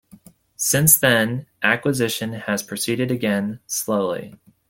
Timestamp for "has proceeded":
2.33-3.11